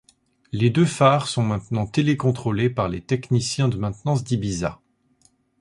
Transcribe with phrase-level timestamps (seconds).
[0.51, 4.81] Les deux phares sont maintenant télécontrôlés par les techniciens de maintenance d'Ibiza.